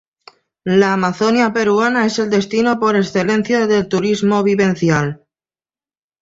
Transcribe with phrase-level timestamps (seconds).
[0.79, 5.23] La Amazonia peruana es el destino por excelencia del turismo vivencial.